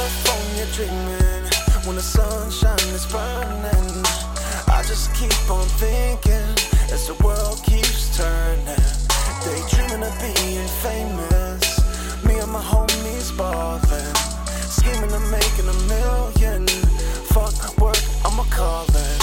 [0.00, 1.44] California dreaming
[1.84, 4.00] when the sunshine is burning.
[4.72, 6.56] I just keep on thinking
[6.88, 8.80] as the world keeps turning.
[9.44, 11.84] Daydreaming of being famous.
[12.24, 14.14] Me and my homies ballin',
[14.72, 16.66] scheming of making a million.
[17.36, 19.18] Fuck work, I'ma call it.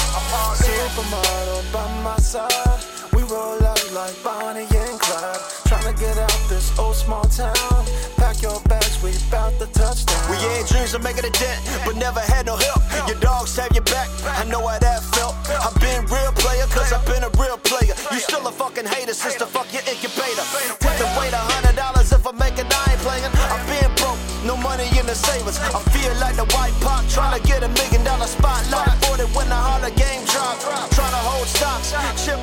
[0.61, 2.85] Supermodel by my side.
[3.13, 5.41] We roll out like Bonnie and Clyde.
[5.65, 7.76] Tryna get out this old small town.
[10.87, 12.81] Dreams of making a dent, but never had no help.
[13.07, 15.35] Your dogs have your back, I know how that felt.
[15.49, 17.93] I've been real player, cause I've been a real player.
[18.11, 20.45] You still a fucking hater the fuck your incubator.
[20.79, 23.31] Take away the hundred dollars if I make it, I ain't playing.
[23.35, 25.59] I've been broke, no money in the savings.
[25.59, 28.87] I feel like the white pop, trying to get a million dollar spotlight.
[29.03, 30.55] 40 when the harder game drop.
[30.95, 31.91] Trying to hold stocks,
[32.23, 32.39] chip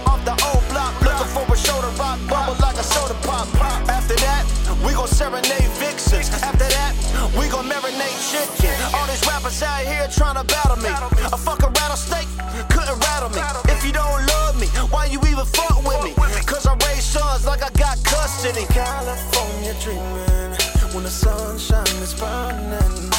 [10.34, 10.90] trying to battle me.
[11.32, 12.28] A fucking rattlesnake
[12.68, 13.40] couldn't rattle me.
[13.72, 16.12] If you don't love me, why you even fuck with me?
[16.46, 18.66] Cause I raise sons like I got custody.
[18.66, 20.56] California dreaming
[20.94, 23.10] when the sunshine is burning.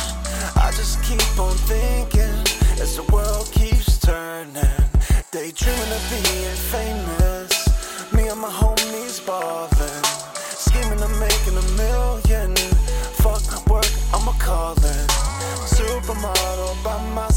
[0.55, 2.35] I just keep on thinking
[2.81, 4.53] as the world keeps turning.
[5.31, 7.34] Daydreaming of being famous.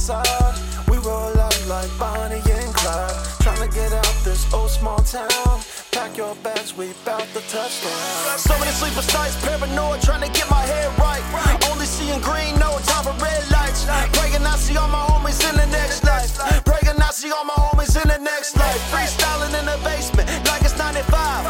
[0.08, 0.56] Side.
[0.88, 3.16] We roll out like Bonnie and Clyde.
[3.44, 5.60] Tryna get out this old small town.
[5.92, 8.38] Pack your bags, we bout to touchdown.
[8.38, 11.22] So many sleepless nights, paranoid, trying to get my head right.
[11.70, 13.84] Only seeing green, no time for red lights.
[14.16, 16.30] Praying I see all my homies in the next life.
[16.64, 18.80] Praying I see all my homies in the next life.
[18.92, 21.47] Freestyling in the basement, like it's 95.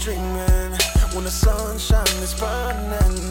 [0.00, 0.72] daydreaming
[1.12, 3.30] when the sunshine is burning.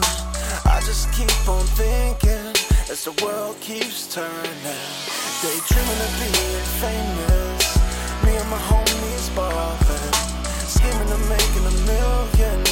[0.64, 2.54] I just keep on thinking
[2.90, 4.78] as the world keeps turning.
[5.42, 7.66] Daydreaming of being famous.
[8.24, 10.14] Me and my homies ballin',
[10.70, 12.64] scheming of making a million.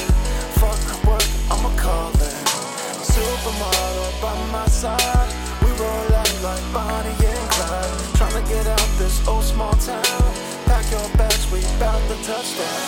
[0.62, 2.44] Fuck work, I'm a callin'.
[3.02, 5.30] Supermodel by my side.
[5.62, 8.14] We roll out like Bonnie and Clyde.
[8.14, 10.22] Trying to get out this old small town.
[10.66, 12.87] Pack your bags, we bout to touch down.